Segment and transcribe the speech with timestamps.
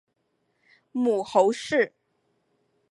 [0.91, 1.93] 母侯氏。